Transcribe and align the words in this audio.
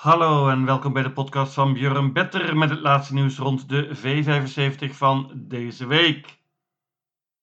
Hallo 0.00 0.48
en 0.48 0.64
welkom 0.64 0.92
bij 0.92 1.02
de 1.02 1.12
podcast 1.12 1.54
van 1.54 1.72
Björn 1.72 2.12
Better 2.12 2.56
met 2.56 2.70
het 2.70 2.80
laatste 2.80 3.14
nieuws 3.14 3.38
rond 3.38 3.68
de 3.68 3.96
V75 3.96 4.94
van 4.94 5.30
deze 5.34 5.86
week. 5.86 6.38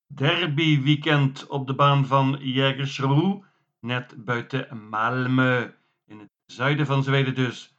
Derby 0.07 0.81
weekend 0.81 1.47
op 1.47 1.67
de 1.67 1.75
baan 1.75 2.05
van 2.05 2.39
Jägersro, 2.41 3.43
net 3.79 4.25
buiten 4.25 4.67
Malmö, 4.67 5.71
in 6.05 6.19
het 6.19 6.29
zuiden 6.45 6.85
van 6.85 7.03
Zweden 7.03 7.35
dus. 7.35 7.77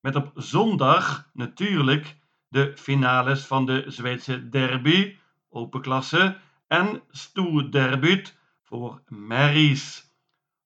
Met 0.00 0.16
op 0.16 0.30
zondag 0.34 1.28
natuurlijk 1.32 2.16
de 2.48 2.72
finales 2.76 3.46
van 3.46 3.66
de 3.66 3.84
Zweedse 3.86 4.48
derby, 4.48 5.16
open 5.48 5.80
klasse, 5.80 6.36
en 6.66 7.02
stoerderbut 7.10 8.38
voor 8.62 9.02
Maries. 9.08 10.12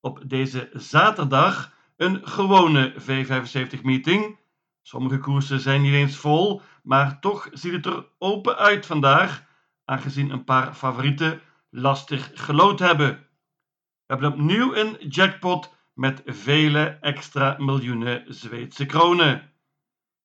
Op 0.01 0.21
deze 0.25 0.71
zaterdag 0.73 1.74
een 1.97 2.29
gewone 2.29 2.95
V75-meeting. 3.01 4.39
Sommige 4.82 5.18
koersen 5.18 5.61
zijn 5.61 5.82
niet 5.82 5.95
eens 5.95 6.17
vol, 6.17 6.63
maar 6.82 7.21
toch 7.21 7.49
ziet 7.53 7.73
het 7.73 7.87
er 7.87 8.07
open 8.18 8.57
uit 8.57 8.87
vandaag, 8.87 9.45
aangezien 9.85 10.31
een 10.31 10.45
paar 10.45 10.75
favorieten 10.75 11.41
lastig 11.71 12.31
gelood 12.35 12.79
hebben. 12.79 13.09
We 14.07 14.13
hebben 14.15 14.32
opnieuw 14.32 14.75
een 14.75 14.96
jackpot 15.09 15.75
met 15.95 16.23
vele 16.27 16.99
extra 17.01 17.57
miljoenen 17.59 18.25
Zweedse 18.29 18.87
kronen. 18.87 19.53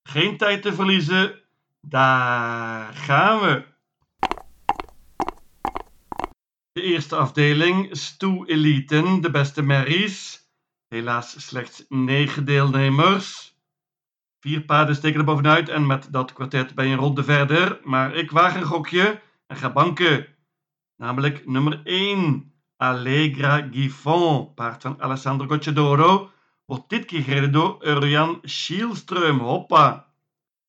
Geen 0.03 0.37
tijd 0.37 0.61
te 0.61 0.73
verliezen, 0.73 1.39
daar 1.81 2.93
gaan 2.93 3.39
we. 3.39 3.65
De 6.71 6.81
eerste 6.81 7.15
afdeling, 7.15 7.97
Stoe 7.97 8.49
Eliten, 8.49 9.21
de 9.21 9.31
beste 9.31 9.61
merries. 9.61 10.48
Helaas 10.89 11.47
slechts 11.47 11.85
9 11.89 12.45
deelnemers. 12.45 13.57
Vier 14.39 14.61
paarden 14.61 14.95
steken 14.95 15.19
er 15.19 15.25
bovenuit 15.25 15.69
en 15.69 15.85
met 15.85 16.07
dat 16.11 16.33
kwartet 16.33 16.75
ben 16.75 16.85
je 16.85 16.93
een 16.93 16.99
ronde 16.99 17.23
verder. 17.23 17.79
Maar 17.83 18.15
ik 18.15 18.31
waag 18.31 18.55
een 18.55 18.63
gokje 18.63 19.21
en 19.47 19.55
ga 19.55 19.71
banken. 19.71 20.27
Namelijk 20.95 21.47
nummer 21.47 21.81
1, 21.83 22.53
Allegra 22.77 23.67
Giffon, 23.71 24.53
paard 24.53 24.81
van 24.81 25.01
Alessandro 25.01 25.47
Gocciadoro, 25.47 26.31
wordt 26.65 26.89
dit 26.89 27.05
keer 27.05 27.21
gereden 27.21 27.51
door 27.51 27.85
Urjan 27.87 28.39
Schielström. 28.41 29.39
Hoppa! 29.39 30.13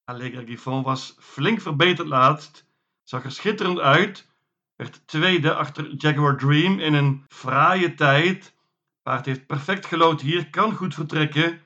Allegra 0.04 0.42
Giffon 0.46 0.82
was 0.82 1.16
flink 1.18 1.60
verbeterd 1.60 2.08
laatst, 2.08 2.66
zag 3.02 3.24
er 3.24 3.32
schitterend 3.32 3.78
uit, 3.78 4.28
werd 4.76 5.02
tweede 5.06 5.54
achter 5.54 5.94
Jaguar 5.94 6.36
Dream 6.36 6.78
in 6.78 6.94
een 6.94 7.24
fraaie 7.28 7.94
tijd 7.94 8.54
Paard 9.10 9.26
heeft 9.26 9.46
perfect 9.46 9.86
gelood 9.86 10.20
hier, 10.20 10.50
kan 10.50 10.74
goed 10.74 10.94
vertrekken. 10.94 11.60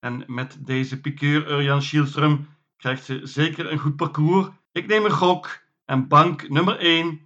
En 0.00 0.24
met 0.26 0.58
deze 0.60 1.00
piqueur 1.00 1.50
Urjan 1.50 1.82
Schielström 1.82 2.46
krijgt 2.76 3.04
ze 3.04 3.20
zeker 3.22 3.72
een 3.72 3.78
goed 3.78 3.96
parcours. 3.96 4.48
Ik 4.72 4.86
neem 4.86 5.04
een 5.04 5.10
gok 5.10 5.58
en 5.84 6.08
bank 6.08 6.48
nummer 6.48 6.78
1, 6.78 7.20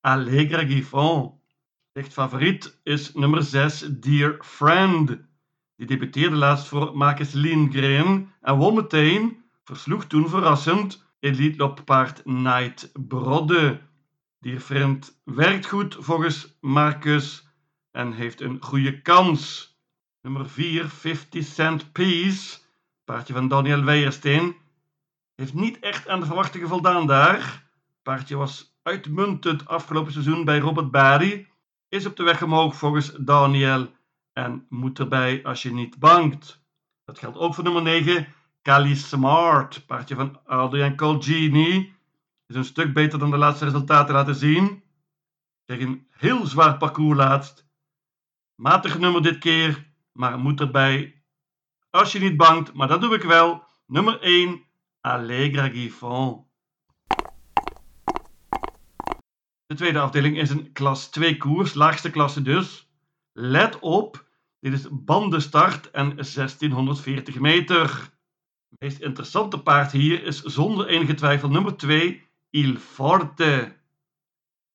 Allegra 0.00 0.66
Giffon. 0.66 1.32
Licht 1.92 2.12
favoriet 2.12 2.80
is 2.82 3.14
nummer 3.14 3.42
6, 3.42 3.86
Dear 3.90 4.36
Friend. 4.44 5.18
Die 5.76 5.86
debuteerde 5.86 6.36
laatst 6.36 6.68
voor 6.68 6.96
Marcus 6.96 7.32
Lindgren 7.32 8.32
en 8.40 8.56
won 8.56 8.74
meteen, 8.74 9.44
versloeg 9.64 10.04
toen 10.04 10.28
verrassend, 10.28 11.04
elite 11.18 11.74
paard 11.84 12.24
Night 12.24 12.90
Brodde. 13.08 13.80
Dear 14.38 14.60
Friend 14.60 15.20
werkt 15.24 15.66
goed 15.66 15.96
volgens 15.98 16.56
Marcus 16.60 17.48
en 17.90 18.12
heeft 18.12 18.40
een 18.40 18.62
goede 18.62 19.02
kans. 19.02 19.68
Nummer 20.22 20.50
4, 20.50 20.88
50 20.88 21.44
Cent 21.44 21.92
Piece, 21.92 22.58
paardje 23.04 23.32
van 23.32 23.48
Daniel 23.48 23.84
Weijersteen, 23.84 24.56
heeft 25.34 25.54
niet 25.54 25.78
echt 25.78 26.08
aan 26.08 26.20
de 26.20 26.26
verwachtingen 26.26 26.68
voldaan 26.68 27.06
daar. 27.06 27.68
Paardje 28.02 28.36
was 28.36 28.78
uitmuntend 28.82 29.66
afgelopen 29.66 30.12
seizoen 30.12 30.44
bij 30.44 30.58
Robert 30.58 30.90
Badi, 30.90 31.46
is 31.88 32.06
op 32.06 32.16
de 32.16 32.22
weg 32.22 32.42
omhoog 32.42 32.76
volgens 32.76 33.12
Daniel 33.18 33.88
en 34.32 34.66
moet 34.68 34.98
erbij 34.98 35.44
als 35.44 35.62
je 35.62 35.72
niet 35.72 35.98
bangt. 35.98 36.62
Dat 37.04 37.18
geldt 37.18 37.38
ook 37.38 37.54
voor 37.54 37.64
nummer 37.64 37.82
9, 37.82 38.34
Cali 38.62 38.96
Smart, 38.96 39.86
paardje 39.86 40.14
van 40.14 40.40
Adrian 40.44 40.96
Colgini. 40.96 41.94
Is 42.46 42.56
een 42.56 42.64
stuk 42.64 42.94
beter 42.94 43.18
dan 43.18 43.30
de 43.30 43.36
laatste 43.36 43.64
resultaten 43.64 44.14
laten 44.14 44.34
zien. 44.34 44.82
Kreeg 45.64 45.80
een 45.80 46.06
heel 46.10 46.46
zwaar 46.46 46.76
parcours 46.76 47.18
laatst 47.18 47.69
Matig 48.60 48.98
nummer 48.98 49.22
dit 49.22 49.38
keer, 49.38 49.92
maar 50.12 50.38
moet 50.38 50.60
erbij. 50.60 51.22
Als 51.90 52.12
je 52.12 52.18
niet 52.18 52.36
bangt, 52.36 52.72
maar 52.72 52.88
dat 52.88 53.00
doe 53.00 53.14
ik 53.14 53.22
wel. 53.22 53.64
Nummer 53.86 54.20
1, 54.20 54.62
Allegra 55.00 55.68
Giffon. 55.68 56.46
De 59.66 59.74
tweede 59.74 60.00
afdeling 60.00 60.38
is 60.38 60.50
een 60.50 60.72
klas 60.72 61.10
2 61.10 61.36
koers, 61.36 61.74
laagste 61.74 62.10
klasse 62.10 62.42
dus. 62.42 62.90
Let 63.32 63.78
op, 63.78 64.28
dit 64.58 64.72
is 64.72 64.86
bandenstart 64.90 65.90
en 65.90 66.08
1640 66.08 67.38
meter. 67.38 67.88
Het 68.68 68.80
meest 68.80 69.00
interessante 69.00 69.62
paard 69.62 69.92
hier 69.92 70.24
is 70.24 70.42
zonder 70.42 70.86
enige 70.86 71.14
twijfel 71.14 71.48
nummer 71.48 71.76
2, 71.76 72.28
Il 72.50 72.76
Forte. 72.76 73.76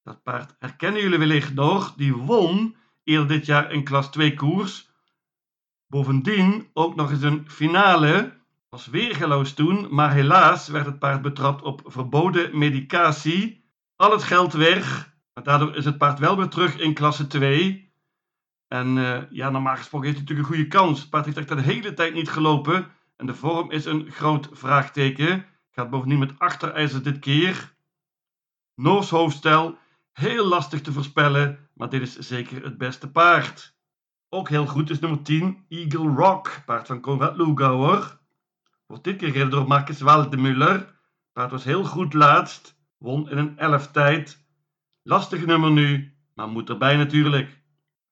Dat 0.04 0.24
paard 0.24 0.56
herkennen 0.60 1.02
jullie 1.02 1.20
wellicht 1.20 1.54
nog, 1.54 1.94
die 1.94 2.16
won 2.16 2.76
eerder 3.06 3.28
dit 3.28 3.46
jaar 3.46 3.72
een 3.72 3.84
klas 3.84 4.12
2 4.12 4.34
koers. 4.34 4.90
Bovendien 5.88 6.70
ook 6.74 6.96
nog 6.96 7.12
eens 7.12 7.22
een 7.22 7.50
finale. 7.50 8.34
Was 8.70 8.86
weergeloos 8.86 9.54
toen, 9.54 9.88
maar 9.90 10.12
helaas 10.12 10.68
werd 10.68 10.86
het 10.86 11.00
paard 11.00 11.22
betrapt 11.22 11.62
op 11.62 11.82
verboden 11.86 12.58
medicatie. 12.58 13.64
Al 13.96 14.12
het 14.12 14.24
geld 14.24 14.54
weg. 14.54 15.14
Maar 15.34 15.44
daardoor 15.44 15.76
is 15.76 15.86
het 15.86 15.98
paard 15.98 16.20
wel 16.20 16.38
weer 16.38 16.48
terug 16.48 16.78
in 16.78 16.94
klasse 16.94 17.28
2. 17.28 17.94
En 18.68 18.98
uh, 18.98 19.22
ja, 19.30 19.50
normaal 19.50 19.76
gesproken 19.76 20.08
heeft 20.08 20.20
hij 20.20 20.28
natuurlijk 20.28 20.50
een 20.50 20.56
goede 20.56 20.86
kans. 20.86 21.00
Het 21.00 21.10
paard 21.10 21.26
heeft 21.26 21.38
echt 21.38 21.48
de 21.48 21.62
hele 21.62 21.94
tijd 21.94 22.14
niet 22.14 22.30
gelopen. 22.30 22.92
En 23.16 23.26
de 23.26 23.34
vorm 23.34 23.72
is 23.72 23.86
een 23.86 24.12
groot 24.12 24.50
vraagteken. 24.52 25.46
Gaat 25.72 25.90
bovendien 25.90 26.20
met 26.20 26.40
achterijzer 26.40 27.04
dit 27.04 27.20
keer. 27.20 27.74
Noors 28.76 29.10
hoofdstel 29.10 29.78
Heel 30.16 30.46
lastig 30.46 30.82
te 30.82 30.92
voorspellen, 30.92 31.65
maar 31.76 31.90
dit 31.90 32.02
is 32.02 32.18
zeker 32.18 32.64
het 32.64 32.78
beste 32.78 33.12
paard. 33.12 33.76
Ook 34.30 34.50
heel 34.50 34.66
goed 34.66 34.90
is 34.90 35.00
nummer 35.00 35.22
10, 35.22 35.66
Eagle 35.70 36.10
Rock, 36.10 36.62
paard 36.66 36.88
van 36.88 37.02
Konrad 37.02 37.38
Lugauer. 37.38 38.20
Wordt 38.86 39.04
dit 39.04 39.18
keer 39.18 39.28
gereden 39.28 39.50
door 39.50 39.68
Marcus 39.68 40.02
Waldemuller. 40.02 41.00
Paard 41.34 41.52
was 41.52 41.64
heel 41.64 41.84
goed 41.84 42.14
laatst, 42.14 42.80
won 42.98 43.30
in 43.30 43.38
een 43.38 43.58
11 43.58 43.92
tijd. 43.92 44.46
Lastig 45.02 45.46
nummer 45.46 45.72
nu, 45.72 46.18
maar 46.34 46.48
moet 46.48 46.70
erbij 46.70 46.96
natuurlijk. 46.96 47.64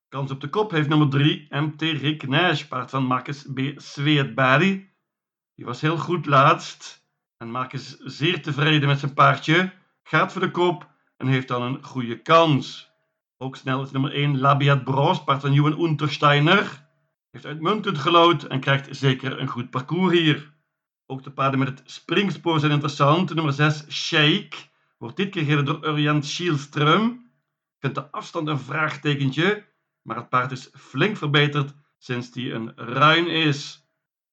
Kans 0.09 0.31
op 0.31 0.41
de 0.41 0.49
kop 0.49 0.71
heeft 0.71 0.89
nummer 0.89 1.09
3, 1.09 1.47
MT 1.49 1.81
Rick 1.81 2.27
Nash, 2.27 2.63
paard 2.63 2.89
van 2.89 3.05
Marcus 3.05 3.45
B. 3.53 3.59
Sweetberry. 3.75 4.91
Die 5.55 5.65
was 5.65 5.81
heel 5.81 5.97
goed 5.97 6.25
laatst 6.25 7.07
en 7.37 7.51
Marcus 7.51 7.97
zeer 7.97 8.41
tevreden 8.41 8.87
met 8.87 8.99
zijn 8.99 9.13
paardje. 9.13 9.73
Gaat 10.03 10.31
voor 10.31 10.41
de 10.41 10.51
kop 10.51 10.89
en 11.17 11.27
heeft 11.27 11.47
dan 11.47 11.61
een 11.61 11.83
goede 11.83 12.21
kans. 12.21 12.92
Ook 13.43 13.55
snel 13.55 13.83
is 13.83 13.91
nummer 13.91 14.13
1 14.13 14.39
Labiat 14.39 14.83
Bros, 14.83 15.23
Johan 15.41 15.79
Untersteiner. 15.79 16.87
Heeft 17.31 17.45
uitmuntend 17.45 17.97
gelood 17.97 18.43
en 18.43 18.59
krijgt 18.59 18.97
zeker 18.97 19.39
een 19.39 19.47
goed 19.47 19.69
parcours 19.69 20.19
hier. 20.19 20.53
Ook 21.05 21.23
de 21.23 21.31
paarden 21.31 21.59
met 21.59 21.67
het 21.67 21.81
springspoor 21.85 22.59
zijn 22.59 22.71
interessant. 22.71 23.33
Nummer 23.33 23.53
6 23.53 23.85
Shake 23.89 24.55
wordt 24.97 25.15
dit 25.15 25.29
keer 25.29 25.43
gereden 25.43 25.65
door 25.65 25.85
Urjan 25.87 26.23
Schielström. 26.23 27.03
Ik 27.03 27.79
vind 27.79 27.95
de 27.95 28.11
afstand 28.11 28.47
een 28.47 28.59
vraagtekentje, 28.59 29.65
maar 30.01 30.15
het 30.15 30.29
paard 30.29 30.51
is 30.51 30.69
flink 30.73 31.17
verbeterd 31.17 31.73
sinds 31.97 32.31
die 32.31 32.53
een 32.53 32.71
ruin 32.75 33.27
is. 33.27 33.87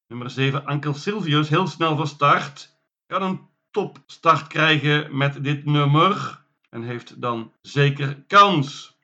Nummer 0.07 0.31
7 0.31 0.65
Ankel 0.65 0.95
Silvius, 0.95 1.49
heel 1.49 1.67
snel 1.67 1.97
van 1.97 2.07
start. 2.07 2.77
Kan 3.07 3.23
een 3.23 3.41
topstart 3.71 4.47
krijgen 4.47 5.17
met 5.17 5.45
dit 5.45 5.65
nummer 5.65 6.45
en 6.69 6.83
heeft 6.83 7.21
dan 7.21 7.53
zeker 7.62 8.25
kans. 8.27 8.99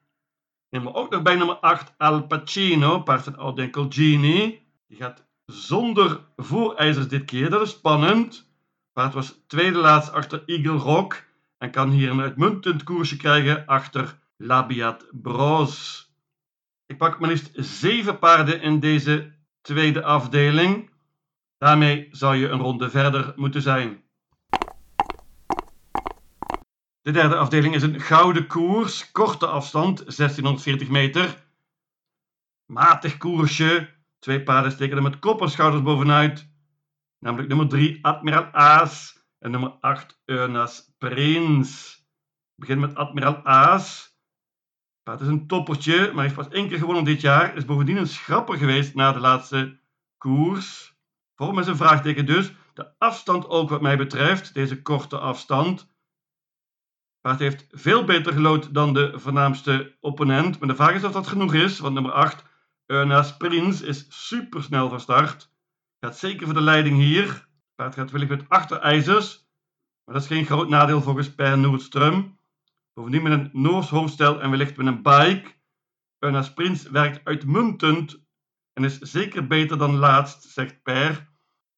Neem 0.71 0.89
ook 0.89 1.11
nog 1.11 1.23
bij 1.23 1.35
nummer 1.35 1.57
8 1.57 1.93
Al 1.99 2.27
Pacino, 2.27 3.01
paard 3.01 3.23
van 3.23 3.37
Audenkel 3.37 3.87
Genie. 3.89 4.67
Die 4.87 4.97
gaat 4.97 5.25
zonder 5.47 6.21
voorijzers 6.37 7.09
dit 7.09 7.25
keer, 7.25 7.51
dat 7.51 7.63
is 7.63 7.71
spannend. 7.71 8.51
Paard 8.93 9.15
was 9.15 9.45
tweede 9.47 9.79
laatst 9.79 10.13
achter 10.13 10.43
Eagle 10.47 10.79
Rock 10.79 11.25
en 11.59 11.71
kan 11.71 11.91
hier 11.91 12.11
een 12.11 12.21
uitmuntend 12.21 12.83
koersje 12.83 13.17
krijgen 13.17 13.67
achter 13.67 14.19
Labiat 14.37 15.07
Bros. 15.11 16.05
Ik 16.87 16.99
pak 16.99 17.19
maar 17.19 17.29
liefst 17.29 17.51
zeven 17.55 18.19
paarden 18.19 18.61
in 18.61 18.81
deze 18.81 19.33
tweede 19.61 20.03
afdeling. 20.03 20.91
Daarmee 21.59 22.09
zou 22.11 22.37
je 22.37 22.49
een 22.49 22.61
ronde 22.61 22.91
verder 22.91 23.33
moeten 23.37 23.63
zijn. 23.63 24.05
De 27.07 27.13
derde 27.13 27.37
afdeling 27.37 27.75
is 27.75 27.83
een 27.83 28.01
gouden 28.01 28.47
koers, 28.47 29.11
korte 29.11 29.47
afstand, 29.47 29.97
1640 29.99 30.89
meter. 30.89 31.45
Matig 32.65 33.17
koersje, 33.17 33.91
twee 34.19 34.43
paarden 34.43 34.73
steken 34.73 34.97
er 34.97 35.03
met 35.03 35.19
kopperschouders 35.19 35.83
bovenuit. 35.83 36.49
Namelijk 37.19 37.49
nummer 37.49 37.69
3 37.69 38.05
Admiral 38.05 38.45
Aas 38.45 39.25
en 39.39 39.51
nummer 39.51 39.71
8 39.71 40.23
Urnas 40.25 40.95
Prins. 40.99 42.01
Begin 42.55 42.81
met 42.81 42.95
Admiral 42.95 43.45
Aas. 43.45 44.19
Het 45.03 45.21
is 45.21 45.27
een 45.27 45.47
toppertje, 45.47 46.13
maar 46.13 46.23
heeft 46.23 46.37
pas 46.37 46.49
één 46.49 46.69
keer 46.69 46.79
gewonnen 46.79 47.05
dit 47.05 47.21
jaar. 47.21 47.57
Is 47.57 47.65
bovendien 47.65 47.97
een 47.97 48.09
schrapper 48.09 48.57
geweest 48.57 48.95
na 48.95 49.13
de 49.13 49.21
laatste 49.21 49.81
koers. 50.19 50.97
Vorm 51.35 51.59
is 51.59 51.67
een 51.67 51.77
vraagteken 51.77 52.27
dus. 52.27 52.53
De 52.75 52.99
afstand 52.99 53.49
ook 53.49 53.69
wat 53.69 53.81
mij 53.81 53.97
betreft, 53.97 54.55
deze 54.55 54.83
korte 54.83 55.19
afstand. 55.19 55.95
Paard 57.27 57.39
heeft 57.39 57.67
veel 57.71 58.05
beter 58.05 58.33
gelood 58.33 58.75
dan 58.75 58.95
de 58.95 59.13
voornaamste 59.19 59.97
opponent. 60.01 60.59
Maar 60.59 60.69
de 60.69 60.75
vraag 60.75 60.95
is 60.95 61.05
of 61.05 61.13
dat 61.13 61.27
genoeg 61.27 61.55
is, 61.55 61.79
want 61.79 61.95
nummer 61.95 62.13
8, 62.13 62.45
Erna's 62.87 63.37
Prins, 63.37 63.83
is 63.83 64.07
supersnel 64.09 64.89
van 64.89 65.01
start. 65.01 65.51
Gaat 66.01 66.19
zeker 66.19 66.45
voor 66.45 66.55
de 66.55 66.61
leiding 66.61 66.97
hier. 66.97 67.49
Paard 67.75 67.95
gaat 67.95 68.11
wellicht 68.11 68.31
met 68.31 68.49
achterijzers. 68.49 69.49
Maar 70.05 70.15
dat 70.15 70.23
is 70.25 70.29
geen 70.29 70.47
groot 70.47 70.69
nadeel 70.69 71.03
volgens 71.03 71.35
Per 71.35 71.59
Noordström. 71.59 72.39
Bovendien 72.95 73.23
met 73.23 73.33
een 73.33 73.51
Noors 73.53 73.89
hoofdstel 73.89 74.41
en 74.41 74.51
wellicht 74.51 74.77
met 74.77 74.87
een 74.87 75.03
bike. 75.03 75.55
Erna's 76.19 76.53
Prins 76.53 76.83
werkt 76.83 77.25
uitmuntend 77.25 78.25
en 78.73 78.85
is 78.85 78.99
zeker 78.99 79.47
beter 79.47 79.79
dan 79.79 79.97
laatst, 79.97 80.43
zegt 80.43 80.83
Per. 80.83 81.36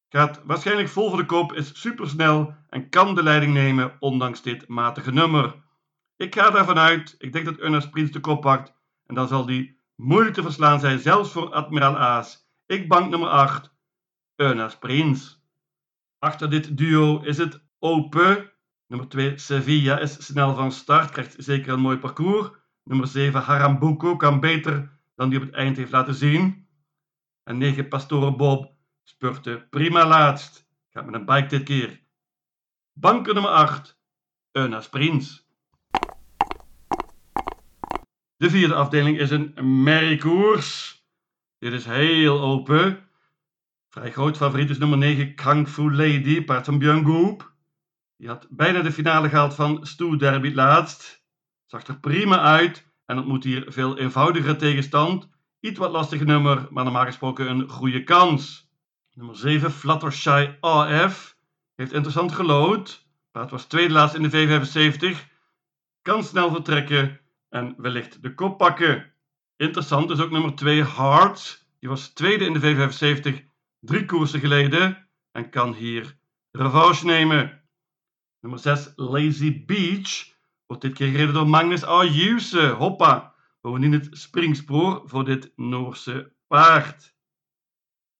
Gaat 0.09 0.41
waarschijnlijk 0.43 0.89
vol 0.89 1.09
voor 1.09 1.17
de 1.17 1.25
kop, 1.25 1.53
is 1.53 1.81
supersnel 1.81 2.55
en 2.69 2.89
kan 2.89 3.15
de 3.15 3.23
leiding 3.23 3.53
nemen, 3.53 3.95
ondanks 3.99 4.41
dit 4.41 4.67
matige 4.67 5.11
nummer. 5.11 5.55
Ik 6.15 6.35
ga 6.35 6.49
daarvan 6.49 6.77
uit, 6.77 7.15
ik 7.17 7.33
denk 7.33 7.45
dat 7.45 7.57
Ernas 7.57 7.89
Prins 7.89 8.11
de 8.11 8.19
kop 8.19 8.41
pakt 8.41 8.73
en 9.05 9.15
dan 9.15 9.27
zal 9.27 9.45
die 9.45 9.79
moeilijk 9.95 10.35
te 10.35 10.41
verslaan 10.41 10.79
zijn, 10.79 10.99
zelfs 10.99 11.31
voor 11.31 11.53
Admiraal 11.53 11.97
Aas. 11.97 12.47
Ik 12.65 12.87
bank 12.87 13.09
nummer 13.09 13.29
8, 13.29 13.73
Ernas 14.35 14.77
Prins. 14.77 15.43
Achter 16.19 16.49
dit 16.49 16.77
duo 16.77 17.19
is 17.19 17.37
het 17.37 17.63
open. 17.79 18.51
Nummer 18.87 19.07
2, 19.07 19.37
Sevilla, 19.37 19.99
is 19.99 20.25
snel 20.25 20.55
van 20.55 20.71
start, 20.71 21.11
krijgt 21.11 21.35
zeker 21.37 21.73
een 21.73 21.79
mooi 21.79 21.97
parcours. 21.97 22.49
Nummer 22.83 23.07
7, 23.07 23.41
Harambuco, 23.41 24.15
kan 24.15 24.39
beter 24.39 24.99
dan 25.15 25.29
die 25.29 25.39
op 25.39 25.45
het 25.45 25.55
eind 25.55 25.77
heeft 25.77 25.91
laten 25.91 26.15
zien. 26.15 26.67
En 27.43 27.57
9, 27.57 27.87
Pastore 27.87 28.35
Bob, 28.35 28.77
spurte 29.09 29.67
prima 29.69 30.07
laatst. 30.07 30.67
Gaat 30.89 31.05
met 31.05 31.13
een 31.13 31.25
bike 31.25 31.47
dit 31.47 31.63
keer. 31.63 32.01
Banker 32.93 33.33
nummer 33.33 33.51
8, 33.51 33.99
Eunas 34.51 34.89
Prins. 34.89 35.47
De 38.35 38.49
vierde 38.49 38.73
afdeling 38.73 39.19
is 39.19 39.29
een 39.29 39.83
merriekoers. 39.83 41.03
Dit 41.57 41.73
is 41.73 41.85
heel 41.85 42.41
open. 42.41 43.09
Vrij 43.89 44.11
groot 44.11 44.37
favoriet 44.37 44.69
is 44.69 44.77
nummer 44.77 44.97
9, 44.97 45.35
Kang 45.35 45.69
Fu 45.69 45.95
Lady, 45.95 46.43
paard 46.43 46.65
van 46.65 46.79
Björn 46.79 47.05
Goop. 47.05 47.53
Die 48.17 48.27
had 48.27 48.47
bijna 48.49 48.81
de 48.81 48.91
finale 48.91 49.29
gehaald 49.29 49.55
van 49.55 49.85
Stoe 49.85 50.17
Derby 50.17 50.53
laatst. 50.53 51.23
Zag 51.65 51.87
er 51.87 51.99
prima 51.99 52.39
uit 52.39 52.87
en 53.05 53.17
ontmoet 53.17 53.43
hier 53.43 53.65
veel 53.67 53.97
eenvoudigere 53.97 54.55
tegenstand. 54.55 55.29
Iets 55.59 55.79
wat 55.79 55.91
lastige 55.91 56.23
nummer, 56.23 56.67
maar 56.69 56.83
normaal 56.83 57.05
gesproken 57.05 57.49
een 57.49 57.69
goede 57.69 58.03
kans. 58.03 58.68
Nummer 59.19 59.35
7, 59.35 59.71
Fluttershy 59.71 60.55
AF. 60.59 61.37
Heeft 61.75 61.91
interessant 61.91 62.31
gelood. 62.31 63.05
Paard 63.31 63.51
was 63.51 63.65
tweede 63.65 63.93
laatst 63.93 64.15
in 64.15 64.23
de 64.23 64.29
V75. 64.29 65.17
Kan 66.01 66.23
snel 66.23 66.51
vertrekken 66.51 67.19
en 67.49 67.75
wellicht 67.77 68.21
de 68.21 68.33
kop 68.33 68.57
pakken. 68.57 69.13
Interessant 69.55 70.09
is 70.09 70.19
ook 70.19 70.31
nummer 70.31 70.55
2, 70.55 70.83
Hearts. 70.83 71.67
Die 71.79 71.89
was 71.89 72.07
tweede 72.07 72.45
in 72.45 72.53
de 72.53 72.59
V75 72.59 73.45
drie 73.79 74.05
koersen 74.05 74.39
geleden 74.39 75.09
en 75.31 75.49
kan 75.49 75.73
hier 75.73 76.17
revanche 76.51 77.05
nemen. 77.05 77.61
Nummer 78.41 78.59
6, 78.59 78.93
Lazy 78.95 79.65
Beach. 79.65 80.33
Wordt 80.65 80.81
dit 80.81 80.93
keer 80.93 81.11
gereden 81.11 81.33
door 81.33 81.49
Magnus 81.49 81.83
Ayuse. 81.83 82.67
Hoppa. 82.67 83.33
Bovendien 83.61 83.91
het 83.91 84.07
springspoor 84.11 85.01
voor 85.05 85.25
dit 85.25 85.51
Noorse 85.55 86.33
paard. 86.47 87.17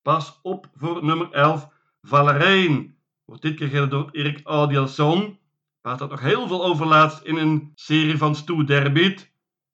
Pas 0.09 0.39
op 0.41 0.69
voor 0.75 1.05
nummer 1.05 1.31
11, 1.31 1.67
Valerijn. 2.01 2.97
Wordt 3.25 3.41
dit 3.41 3.55
keer 3.55 3.67
gereden 3.67 3.89
door 3.89 4.09
Erik 4.11 4.41
Audielson. 4.43 5.39
Paard 5.81 5.99
had 5.99 6.09
nog 6.09 6.19
heel 6.19 6.47
veel 6.47 6.65
overlaatst 6.65 7.23
in 7.23 7.35
een 7.35 7.71
serie 7.75 8.17
van 8.17 8.35
Stoe 8.35 8.63
Derbit. 8.63 9.31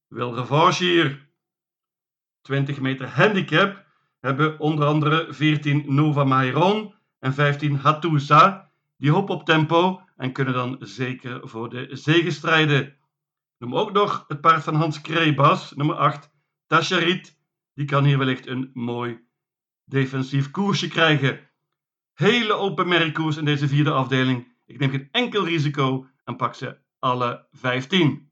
Wil 0.08 0.36
revanche 0.36 0.84
hier. 0.84 1.30
20 2.42 2.80
meter 2.80 3.08
handicap 3.08 3.86
hebben 4.20 4.60
onder 4.60 4.86
andere 4.86 5.34
14 5.34 5.84
Nova 5.88 6.24
Mairon 6.24 6.94
en 7.20 7.34
15 7.34 7.76
Hattusa. 7.76 8.72
Die 8.98 9.12
hopen 9.12 9.36
op 9.36 9.46
tempo 9.46 10.02
en 10.16 10.32
kunnen 10.32 10.54
dan 10.54 10.78
zeker 10.80 11.48
voor 11.50 11.70
de 11.70 11.88
zege 11.92 12.32
strijden. 12.32 12.98
Noem 13.58 13.76
ook 13.76 13.92
nog 13.92 14.26
het 14.28 14.42
paard 14.42 14.64
van 14.64 14.76
Hans 14.76 15.02
Krebas, 15.02 15.74
nummer 15.76 15.96
8, 15.96 16.32
Tasharit. 16.68 17.38
Die 17.74 17.86
kan 17.86 18.04
hier 18.04 18.18
wellicht 18.18 18.48
een 18.48 18.72
mooi 18.74 19.25
defensief 19.86 20.52
koersje 20.52 20.88
krijgen. 20.88 21.40
Hele 22.14 22.54
open 22.54 22.88
merkkoers 22.88 23.38
in 23.38 23.46
deze 23.46 23.68
vierde 23.68 23.92
afdeling. 23.92 24.48
Ik 24.66 24.80
neem 24.80 24.90
geen 24.90 25.08
enkel 25.12 25.46
risico 25.46 26.08
en 26.24 26.36
pak 26.36 26.56
ze 26.56 26.78
alle 27.00 27.48
15. 27.52 28.30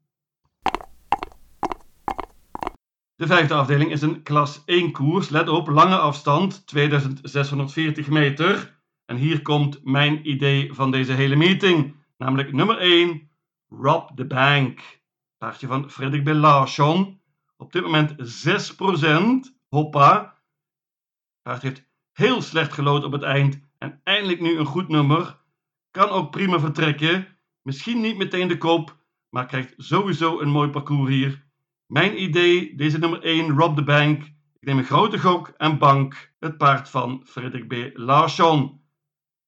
De 3.15 3.27
vijfde 3.27 3.53
afdeling 3.53 3.91
is 3.91 4.01
een 4.01 4.23
klas 4.23 4.61
1 4.65 4.91
koers. 4.91 5.29
Let 5.29 5.50
op, 5.50 5.67
lange 5.67 5.97
afstand, 5.97 6.67
2640 6.67 8.07
meter. 8.09 8.81
En 9.05 9.15
hier 9.15 9.41
komt 9.41 9.83
mijn 9.83 10.29
idee 10.29 10.73
van 10.73 10.91
deze 10.91 11.11
hele 11.11 11.35
meeting. 11.35 11.95
Namelijk 12.17 12.53
nummer 12.53 12.77
1, 12.77 13.29
Rob 13.69 14.09
the 14.15 14.25
Bank. 14.25 15.01
Paardje 15.38 15.67
van 15.67 15.89
Frederik 15.89 16.23
Belachon. 16.23 17.21
Op 17.57 17.71
dit 17.71 17.83
moment 17.83 18.15
6%. 19.51 19.53
Hoppa. 19.69 20.32
Paard 21.43 21.61
heeft 21.61 21.83
heel 22.11 22.41
slecht 22.41 22.73
gelood 22.73 23.03
op 23.03 23.11
het 23.11 23.23
eind. 23.23 23.59
En 23.77 24.01
eindelijk 24.03 24.41
nu 24.41 24.57
een 24.57 24.65
goed 24.65 24.87
nummer. 24.87 25.37
Kan 25.91 26.09
ook 26.09 26.31
prima 26.31 26.59
vertrekken. 26.59 27.27
Misschien 27.61 28.01
niet 28.01 28.17
meteen 28.17 28.47
de 28.47 28.57
kop. 28.57 28.97
Maar 29.29 29.45
krijgt 29.45 29.73
sowieso 29.77 30.39
een 30.39 30.49
mooi 30.49 30.69
parcours 30.69 31.09
hier. 31.09 31.43
Mijn 31.85 32.21
idee, 32.21 32.75
deze 32.75 32.97
nummer 32.97 33.21
1, 33.21 33.57
Rob 33.57 33.75
the 33.75 33.83
Bank. 33.83 34.23
Ik 34.59 34.67
neem 34.67 34.77
een 34.77 34.83
grote 34.83 35.19
gok 35.19 35.47
en 35.47 35.77
bank. 35.77 36.33
Het 36.39 36.57
paard 36.57 36.89
van 36.89 37.21
Frederik 37.25 37.67
B. 37.67 37.97
Larsson. 37.97 38.81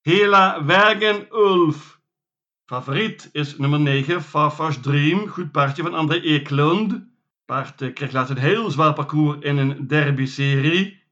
Hela 0.02 0.64
Wagen 0.64 1.28
Ulf. 1.32 2.00
Favoriet 2.66 3.30
is 3.32 3.58
nummer 3.58 3.80
9, 3.80 4.22
Farfars 4.22 4.80
Dream. 4.80 5.28
Goed 5.28 5.52
paardje 5.52 5.84
van 5.84 5.94
André 5.94 6.20
Eklund. 6.20 7.06
Paard 7.46 7.82
eh, 7.82 7.94
kreeg 7.94 8.12
laatst 8.12 8.32
een 8.32 8.38
heel 8.38 8.72
zwaar 8.72 8.94
parcours 8.94 9.40
in 9.40 9.58
een 9.58 9.88
derby-serie. 9.88 11.04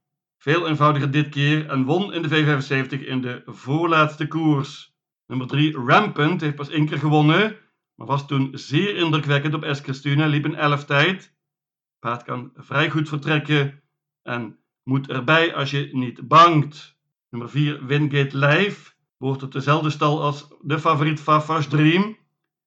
Veel 0.43 0.67
eenvoudiger 0.67 1.11
dit 1.11 1.29
keer 1.29 1.69
en 1.69 1.83
won 1.83 2.13
in 2.13 2.21
de 2.21 2.29
V75 2.29 3.07
in 3.07 3.21
de 3.21 3.41
voorlaatste 3.45 4.27
koers. 4.27 4.95
Nummer 5.27 5.47
3, 5.47 5.75
Rampant, 5.77 6.41
heeft 6.41 6.55
pas 6.55 6.69
één 6.69 6.85
keer 6.85 6.97
gewonnen, 6.97 7.57
maar 7.95 8.07
was 8.07 8.27
toen 8.27 8.49
zeer 8.51 8.95
indrukwekkend 8.95 9.53
op 9.53 9.63
Eskilstuna, 9.63 10.25
liep 10.25 10.45
een 10.45 10.55
11 10.55 10.85
tijd. 10.85 11.35
Paard 11.99 12.23
kan 12.23 12.51
vrij 12.55 12.89
goed 12.89 13.09
vertrekken 13.09 13.81
en 14.23 14.59
moet 14.83 15.09
erbij 15.09 15.55
als 15.55 15.71
je 15.71 15.89
niet 15.91 16.27
bangt. 16.27 16.97
Nummer 17.29 17.49
4, 17.49 17.85
Wingate 17.85 18.37
Live, 18.37 18.91
hoort 19.17 19.39
tot 19.39 19.51
dezelfde 19.51 19.89
stal 19.89 20.21
als 20.21 20.47
de 20.61 20.79
favoriet 20.79 21.19
Farfars 21.19 21.67
Dream. 21.67 22.17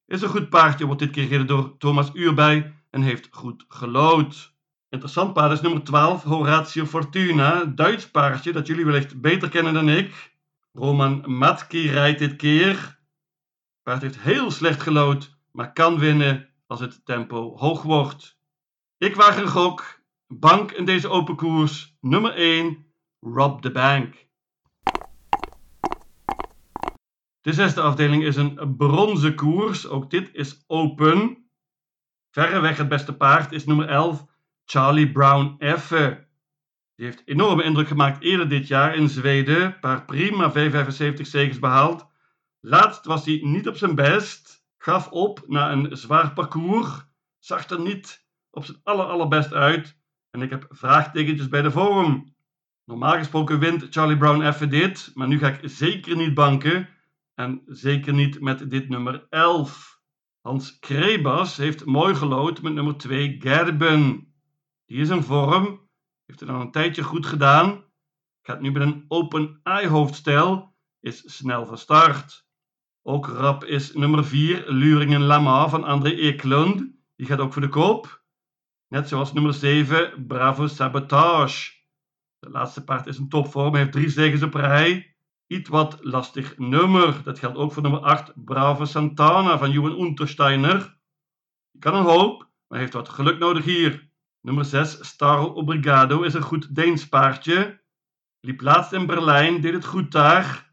Is 0.06 0.22
een 0.22 0.28
goed 0.28 0.48
paardje, 0.48 0.86
wordt 0.86 1.00
dit 1.00 1.10
keer 1.10 1.26
gereden 1.26 1.46
door 1.46 1.76
Thomas 1.78 2.10
Uurbij 2.14 2.74
en 2.90 3.02
heeft 3.02 3.28
goed 3.30 3.64
gelood. 3.68 4.55
Interessant 4.88 5.32
paard 5.32 5.52
is 5.52 5.60
nummer 5.60 5.82
12, 5.82 6.22
Horatio 6.22 6.84
Fortuna, 6.84 7.64
Duits 7.64 8.10
paardje 8.10 8.52
dat 8.52 8.66
jullie 8.66 8.84
wellicht 8.84 9.20
beter 9.20 9.48
kennen 9.48 9.74
dan 9.74 9.88
ik. 9.88 10.34
Roman 10.72 11.22
Matki 11.26 11.90
rijdt 11.90 12.18
dit 12.18 12.36
keer. 12.36 12.98
Paard 13.82 14.02
heeft 14.02 14.20
heel 14.20 14.50
slecht 14.50 14.82
gelood, 14.82 15.38
maar 15.52 15.72
kan 15.72 15.98
winnen 15.98 16.48
als 16.66 16.80
het 16.80 17.04
tempo 17.04 17.56
hoog 17.56 17.82
wordt. 17.82 18.38
Ik 18.98 19.14
waag 19.14 19.36
een 19.36 19.48
gok. 19.48 20.00
Bank 20.26 20.72
in 20.72 20.84
deze 20.84 21.08
open 21.08 21.36
koers. 21.36 21.96
Nummer 22.00 22.34
1, 22.34 22.86
Rob 23.20 23.60
the 23.60 23.70
Bank. 23.70 24.26
De 27.40 27.52
zesde 27.52 27.80
afdeling 27.80 28.24
is 28.24 28.36
een 28.36 28.76
bronzen 28.76 29.34
koers. 29.34 29.86
Ook 29.88 30.10
dit 30.10 30.30
is 30.32 30.64
open. 30.66 31.48
Verreweg 32.30 32.76
het 32.76 32.88
beste 32.88 33.16
paard 33.16 33.52
is 33.52 33.66
nummer 33.66 33.88
11, 33.88 34.24
Charlie 34.68 35.12
Brown 35.12 35.54
Effe. 35.58 36.26
Die 36.94 37.06
heeft 37.06 37.22
enorme 37.24 37.62
indruk 37.62 37.88
gemaakt 37.88 38.22
eerder 38.22 38.48
dit 38.48 38.68
jaar 38.68 38.94
in 38.94 39.08
Zweden. 39.08 39.78
Paard 39.78 40.06
prima 40.06 40.52
V75 40.52 41.20
zegens 41.20 41.58
behaald. 41.58 42.06
Laatst 42.60 43.04
was 43.04 43.24
hij 43.24 43.40
niet 43.42 43.68
op 43.68 43.76
zijn 43.76 43.94
best. 43.94 44.64
Gaf 44.78 45.10
op 45.10 45.42
na 45.46 45.72
een 45.72 45.96
zwaar 45.96 46.32
parcours. 46.32 47.04
Zag 47.38 47.68
er 47.68 47.80
niet 47.80 48.26
op 48.50 48.64
zijn 48.64 48.80
aller 48.82 49.06
allerbest 49.06 49.52
uit. 49.52 49.98
En 50.30 50.42
ik 50.42 50.50
heb 50.50 50.66
vraagtekentjes 50.68 51.48
bij 51.48 51.62
de 51.62 51.70
vorm. 51.70 52.34
Normaal 52.84 53.16
gesproken 53.16 53.58
wint 53.58 53.86
Charlie 53.90 54.16
Brown 54.16 54.42
even 54.42 54.70
dit, 54.70 55.10
maar 55.14 55.28
nu 55.28 55.38
ga 55.38 55.48
ik 55.48 55.60
zeker 55.62 56.16
niet 56.16 56.34
banken. 56.34 56.88
En 57.34 57.62
zeker 57.66 58.12
niet 58.12 58.40
met 58.40 58.70
dit 58.70 58.88
nummer 58.88 59.26
11. 59.28 60.00
Hans 60.40 60.78
Krebas 60.78 61.56
heeft 61.56 61.84
mooi 61.84 62.14
gelood 62.14 62.62
met 62.62 62.72
nummer 62.72 62.96
2 62.96 63.36
Gerben. 63.40 64.34
Die 64.86 65.00
is 65.00 65.08
in 65.08 65.22
vorm, 65.22 65.88
heeft 66.26 66.40
het 66.40 66.48
al 66.48 66.60
een 66.60 66.70
tijdje 66.70 67.02
goed 67.02 67.26
gedaan. 67.26 67.84
Gaat 68.42 68.60
nu 68.60 68.70
met 68.70 68.82
een 68.82 69.04
open 69.08 69.60
eye 69.62 69.88
hoofdstijl, 69.88 70.74
is 71.00 71.36
snel 71.36 71.66
van 71.66 71.78
start. 71.78 72.46
Ook 73.02 73.26
rap 73.26 73.64
is 73.64 73.92
nummer 73.92 74.24
4 74.24 74.72
Luringen 74.72 75.20
Lama 75.20 75.68
van 75.68 75.84
André 75.84 76.10
Eklund. 76.10 76.94
Die 77.16 77.26
gaat 77.26 77.38
ook 77.38 77.52
voor 77.52 77.62
de 77.62 77.68
koop. 77.68 78.24
Net 78.88 79.08
zoals 79.08 79.32
nummer 79.32 79.54
7 79.54 80.26
Bravo 80.26 80.66
Sabotage. 80.66 81.72
De 82.38 82.50
laatste 82.50 82.84
paard 82.84 83.06
is 83.06 83.18
een 83.18 83.28
topvorm, 83.28 83.74
heeft 83.74 83.92
drie 83.92 84.08
zegens 84.08 84.42
op 84.42 84.54
rij. 84.54 85.16
Iets 85.46 85.68
wat 85.68 85.98
lastig 86.00 86.58
nummer. 86.58 87.22
Dat 87.22 87.38
geldt 87.38 87.56
ook 87.56 87.72
voor 87.72 87.82
nummer 87.82 88.00
8 88.00 88.32
Bravo 88.44 88.84
Santana 88.84 89.58
van 89.58 89.70
Johan 89.70 90.00
Untersteiner. 90.00 90.98
Die 91.70 91.80
kan 91.80 91.94
een 91.94 92.04
hoop, 92.04 92.50
maar 92.68 92.78
heeft 92.78 92.92
wat 92.92 93.08
geluk 93.08 93.38
nodig 93.38 93.64
hier. 93.64 94.05
Nummer 94.46 94.64
6 94.64 94.98
Star 95.00 95.54
Obrigado 95.54 96.22
is 96.22 96.34
een 96.34 96.42
goed 96.42 96.74
Deens 96.74 97.08
paardje. 97.08 97.82
Liep 98.40 98.60
laatst 98.60 98.92
in 98.92 99.06
Berlijn, 99.06 99.60
deed 99.60 99.72
het 99.72 99.84
goed 99.84 100.12
daar. 100.12 100.72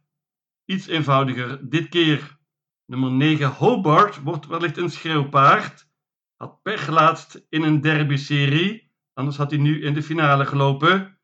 Iets 0.66 0.88
eenvoudiger 0.88 1.70
dit 1.70 1.90
keer. 1.90 2.38
Nummer 2.86 3.12
9 3.12 3.48
Hobart 3.48 4.22
wordt 4.22 4.46
wellicht 4.46 4.78
een 4.78 4.90
schreeuwpaard. 4.90 5.90
Had 6.36 6.62
pech 6.62 6.88
laatst 6.88 7.46
in 7.50 7.64
een 7.64 7.82
derby-serie, 7.82 8.92
anders 9.14 9.38
had 9.38 9.52
hij 9.52 9.60
nu 9.60 9.84
in 9.84 9.94
de 9.94 10.04
finale 10.04 10.46
gelopen. 10.46 11.20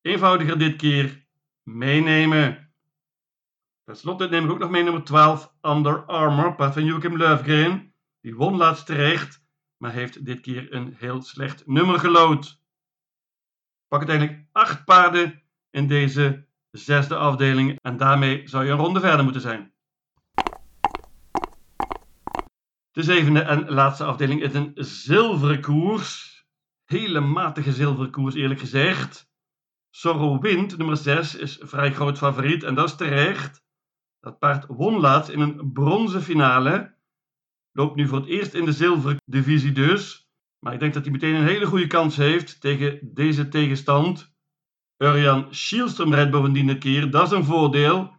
Eenvoudiger 0.00 0.58
dit 0.58 0.76
keer. 0.76 1.26
Meenemen. 1.62 2.72
Ten 3.84 3.96
slotte 3.96 4.28
neem 4.28 4.44
ik 4.44 4.50
ook 4.50 4.58
nog 4.58 4.70
mee 4.70 4.82
nummer 4.82 5.04
12 5.04 5.54
Under 5.62 6.04
Armour, 6.04 6.54
paard 6.54 6.72
van 6.72 6.84
Joachim 6.84 7.16
Löfgren. 7.16 7.94
Die 8.20 8.34
won 8.34 8.56
laatst 8.56 8.86
terecht, 8.86 9.39
maar 9.80 9.92
heeft 9.92 10.24
dit 10.24 10.40
keer 10.40 10.72
een 10.72 10.94
heel 10.98 11.22
slecht 11.22 11.66
nummer 11.66 11.98
gelood. 11.98 12.60
Pak 13.88 13.98
uiteindelijk 13.98 14.46
8 14.52 14.84
paarden 14.84 15.42
in 15.70 15.86
deze 15.86 16.46
zesde 16.70 17.16
afdeling 17.16 17.78
en 17.82 17.96
daarmee 17.96 18.48
zou 18.48 18.64
je 18.64 18.70
een 18.70 18.78
ronde 18.78 19.00
verder 19.00 19.24
moeten 19.24 19.42
zijn. 19.42 19.72
De 22.90 23.02
zevende 23.02 23.40
en 23.40 23.70
laatste 23.70 24.04
afdeling 24.04 24.42
is 24.42 24.54
een 24.54 24.72
zilveren 24.74 25.60
koers. 25.60 26.44
Hele 26.84 27.20
matige 27.20 27.72
zilveren 27.72 28.10
koers, 28.10 28.34
eerlijk 28.34 28.60
gezegd. 28.60 29.30
Zorro 29.90 30.38
Wind, 30.38 30.76
nummer 30.76 30.96
6, 30.96 31.34
is 31.34 31.58
vrij 31.60 31.92
groot 31.92 32.18
favoriet 32.18 32.62
en 32.62 32.74
dat 32.74 32.88
is 32.88 32.96
terecht. 32.96 33.62
Dat 34.20 34.38
paard 34.38 34.66
won 34.66 35.00
laatst 35.00 35.30
in 35.30 35.40
een 35.40 35.72
bronzen 35.72 36.22
finale. 36.22 36.98
Loopt 37.72 37.96
nu 37.96 38.06
voor 38.06 38.18
het 38.18 38.28
eerst 38.28 38.54
in 38.54 38.64
de 38.64 38.72
zilveren 38.72 39.16
divisie 39.24 39.72
dus. 39.72 40.28
Maar 40.58 40.72
ik 40.72 40.80
denk 40.80 40.94
dat 40.94 41.02
hij 41.02 41.12
meteen 41.12 41.34
een 41.34 41.46
hele 41.46 41.66
goede 41.66 41.86
kans 41.86 42.16
heeft 42.16 42.60
tegen 42.60 42.98
deze 43.02 43.48
tegenstand. 43.48 44.34
Urjan 44.96 45.46
Schielström 45.50 46.14
rijdt 46.14 46.30
bovendien 46.30 46.68
een 46.68 46.78
keer, 46.78 47.10
dat 47.10 47.26
is 47.26 47.30
een 47.30 47.44
voordeel. 47.44 48.12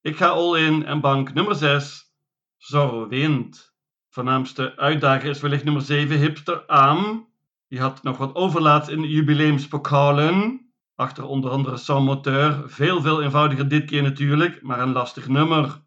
Ik 0.00 0.16
ga 0.16 0.26
all 0.26 0.58
in 0.58 0.84
en 0.84 1.00
bank 1.00 1.34
nummer 1.34 1.54
6, 1.54 2.14
Zorro 2.56 3.08
Wind. 3.08 3.74
Voornaamste 4.08 4.76
uitdager 4.76 5.30
is 5.30 5.40
wellicht 5.40 5.64
nummer 5.64 5.82
7, 5.82 6.18
Hipster 6.18 6.66
Am. 6.66 7.28
Die 7.68 7.80
had 7.80 8.02
nog 8.02 8.16
wat 8.16 8.34
overlaat 8.34 8.88
in 8.88 9.02
jubileumspokalen. 9.02 10.60
Achter 10.94 11.24
onder 11.24 11.50
andere 11.50 11.76
Sans 11.76 12.04
Moteur. 12.04 12.62
Veel, 12.66 13.00
veel 13.00 13.22
eenvoudiger 13.22 13.68
dit 13.68 13.84
keer 13.84 14.02
natuurlijk, 14.02 14.62
maar 14.62 14.80
een 14.80 14.92
lastig 14.92 15.28
nummer. 15.28 15.81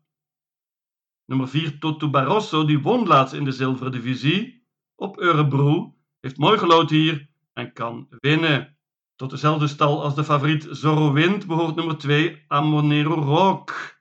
Nummer 1.26 1.48
4, 1.48 1.80
Toto 1.80 2.10
Barroso, 2.10 2.66
die 2.66 2.80
won 2.80 3.08
laatst 3.08 3.34
in 3.34 3.44
de 3.44 3.52
zilveren 3.52 3.92
divisie. 3.92 4.68
Op 4.96 5.20
Eurebro. 5.20 5.96
Heeft 6.20 6.38
mooi 6.38 6.58
gelood 6.58 6.90
hier 6.90 7.30
en 7.54 7.74
kan 7.74 8.08
winnen. 8.20 8.78
Tot 9.16 9.30
dezelfde 9.30 9.68
stal 9.68 10.04
als 10.04 10.16
de 10.16 10.24
favoriet 10.24 10.68
Zorro 10.70 11.12
Wind 11.12 11.48
behoort 11.48 11.76
nummer 11.76 11.98
2, 11.98 12.44
Amonero 12.48 13.14
Rock. 13.14 14.00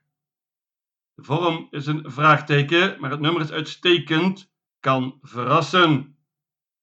De 1.13 1.23
vorm 1.23 1.67
is 1.71 1.85
een 1.85 2.11
vraagteken, 2.11 2.97
maar 2.99 3.11
het 3.11 3.19
nummer 3.19 3.41
is 3.41 3.51
uitstekend, 3.51 4.51
kan 4.79 5.19
verrassen. 5.21 6.17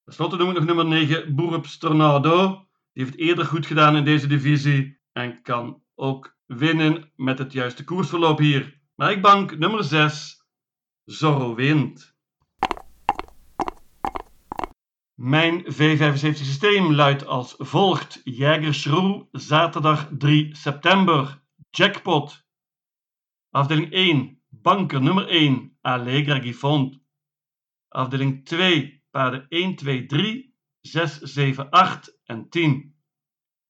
Ten 0.05 0.15
slotte 0.15 0.37
noem 0.37 0.49
ik 0.49 0.55
nog 0.55 0.65
nummer 0.65 0.87
9, 0.87 1.35
Boerups 1.35 1.79
Tornado. 1.79 2.67
Die 2.93 3.05
heeft 3.05 3.17
eerder 3.17 3.45
goed 3.45 3.67
gedaan 3.67 3.97
in 3.97 4.05
deze 4.05 4.27
divisie 4.27 4.99
en 5.13 5.43
kan 5.43 5.83
ook 5.95 6.37
winnen 6.47 7.13
met 7.17 7.39
het 7.39 7.53
juiste 7.53 7.85
koersverloop 7.85 8.39
hier. 8.39 8.82
Maar 8.95 9.11
ik 9.11 9.23
bank 9.23 9.59
nummer 9.59 9.85
6, 9.85 10.47
Zorro 11.05 11.55
wint. 11.55 12.17
Mijn 15.15 15.65
V75 15.65 16.17
systeem 16.19 16.93
luidt 16.93 17.27
als 17.27 17.55
volgt: 17.59 18.21
Jägerschroe, 18.25 19.29
zaterdag 19.33 20.09
3 20.19 20.55
september. 20.55 21.43
Jackpot 21.71 22.45
Afdeling 23.51 23.93
1, 23.93 24.43
banker 24.49 25.03
nummer 25.03 25.29
1, 25.29 25.77
Allegra 25.81 26.41
Gifond. 26.41 27.01
Afdeling 27.89 28.45
2, 28.45 29.05
paarden 29.11 29.47
1, 29.49 29.77
2, 29.77 30.07
3, 30.07 30.55
6, 30.81 31.19
7, 31.21 31.71
8 31.71 32.21
en 32.25 32.49
10. 32.49 32.97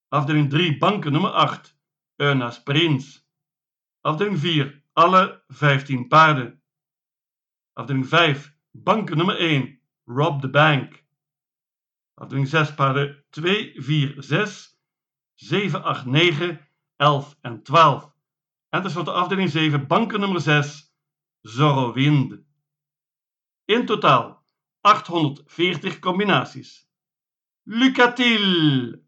Afdeling 0.07 0.49
3, 0.49 0.77
banker 0.77 1.11
nummer 1.11 1.31
8, 1.31 1.79
Eunas 2.15 2.63
Prins. 2.63 3.27
Afdeling 4.01 4.39
4, 4.39 4.82
alle 4.93 5.43
15 5.47 6.07
paarden. 6.07 6.61
Afdeling 7.73 8.07
5, 8.07 8.57
banker 8.71 9.15
nummer 9.15 9.37
1, 9.37 9.79
Rob 10.05 10.41
the 10.41 10.49
Bank. 10.49 11.05
Afdeling 12.13 12.47
6, 12.47 12.75
paarden 12.75 13.23
2, 13.29 13.73
4, 13.81 14.23
6, 14.23 14.79
7, 15.35 15.83
8, 15.83 16.05
9, 16.05 16.59
11 16.97 17.35
en 17.41 17.63
12. 17.63 18.11
En 18.69 18.81
tenslotte 18.81 19.11
afdeling 19.11 19.49
7, 19.49 19.85
banken 19.85 20.19
nummer 20.19 20.41
6, 20.41 20.93
Zorro 21.41 21.93
Wind. 21.93 22.39
In 23.65 23.85
totaal 23.85 24.45
840 24.81 25.99
combinaties. 25.99 26.89
Lucatil! 27.63 29.02